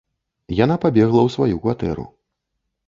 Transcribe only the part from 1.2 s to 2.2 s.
ў сваю кватэру.